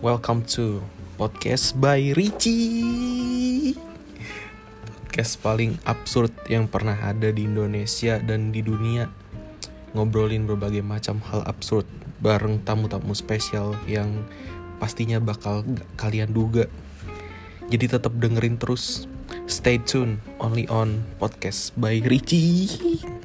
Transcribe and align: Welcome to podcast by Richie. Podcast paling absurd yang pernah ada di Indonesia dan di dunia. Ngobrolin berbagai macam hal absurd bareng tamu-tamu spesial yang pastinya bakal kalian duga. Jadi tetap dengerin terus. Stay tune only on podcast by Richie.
Welcome 0.00 0.48
to 0.56 0.80
podcast 1.20 1.76
by 1.76 2.16
Richie. 2.16 3.76
Podcast 4.96 5.36
paling 5.44 5.76
absurd 5.84 6.32
yang 6.48 6.72
pernah 6.72 6.96
ada 6.96 7.28
di 7.28 7.44
Indonesia 7.44 8.16
dan 8.16 8.48
di 8.48 8.64
dunia. 8.64 9.12
Ngobrolin 9.92 10.48
berbagai 10.48 10.80
macam 10.80 11.20
hal 11.28 11.44
absurd 11.44 11.84
bareng 12.24 12.64
tamu-tamu 12.64 13.12
spesial 13.12 13.76
yang 13.84 14.24
pastinya 14.80 15.20
bakal 15.20 15.68
kalian 16.00 16.32
duga. 16.32 16.64
Jadi 17.68 18.00
tetap 18.00 18.16
dengerin 18.16 18.56
terus. 18.56 19.04
Stay 19.44 19.76
tune 19.84 20.24
only 20.40 20.64
on 20.72 21.04
podcast 21.20 21.76
by 21.76 22.00
Richie. 22.08 23.19